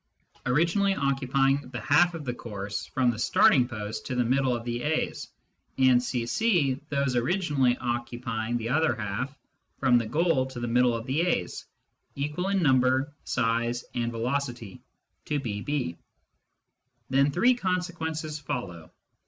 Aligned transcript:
originally 0.47 0.95
occupying 0.95 1.69
the 1.69 1.79
half 1.79 2.15
of 2.15 2.25
the 2.25 2.33
course 2.33 2.87
from 2.87 3.11
the 3.11 3.19
starting 3.19 3.67
post 3.67 4.03
to 4.07 4.15
the 4.15 4.25
middle 4.25 4.55
of 4.55 4.63
the 4.65 4.81
A's, 4.81 5.27
and 5.77 6.01
C 6.01 6.25
C... 6.25 6.81
those 6.89 7.15
originally 7.15 7.77
occupying 7.77 8.57
the 8.57 8.67
other 8.69 8.95
half 8.95 9.37
from 9.77 9.99
the 9.99 10.07
goal 10.07 10.47
to 10.47 10.59
the 10.59 10.67
middle 10.67 10.95
of 10.95 11.05
the 11.05 11.21
A's, 11.21 11.67
equal 12.15 12.47
in 12.47 12.63
number, 12.63 13.13
size, 13.25 13.85
and 13.93 14.11
velocity, 14.11 14.81
to 15.25 15.39
B 15.39 15.61
B... 15.61 15.99
Then 17.11 17.29
three 17.29 17.53
consequences 17.53 18.39
follow. 18.39 18.91